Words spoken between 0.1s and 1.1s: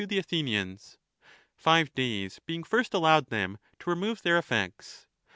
Athenians,